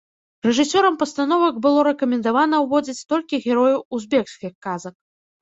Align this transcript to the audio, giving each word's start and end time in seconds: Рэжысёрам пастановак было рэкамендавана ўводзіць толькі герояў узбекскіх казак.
Рэжысёрам 0.45 0.95
пастановак 1.01 1.55
было 1.65 1.79
рэкамендавана 1.89 2.63
ўводзіць 2.65 3.05
толькі 3.15 3.41
герояў 3.45 3.79
узбекскіх 4.01 4.53
казак. 4.71 4.95